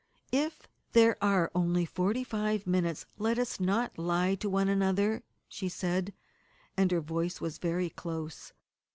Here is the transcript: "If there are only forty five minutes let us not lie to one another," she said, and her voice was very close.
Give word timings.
"If 0.31 0.67
there 0.93 1.15
are 1.23 1.51
only 1.53 1.85
forty 1.85 2.23
five 2.23 2.65
minutes 2.65 3.05
let 3.19 3.37
us 3.37 3.59
not 3.59 3.99
lie 3.99 4.33
to 4.33 4.49
one 4.49 4.67
another," 4.67 5.21
she 5.47 5.69
said, 5.69 6.11
and 6.75 6.91
her 6.91 7.01
voice 7.01 7.39
was 7.39 7.59
very 7.59 7.91
close. 7.91 8.51